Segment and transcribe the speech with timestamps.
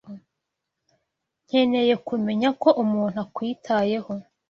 [1.45, 4.11] Nkeneye kumenya ko umuntu akwitayeho.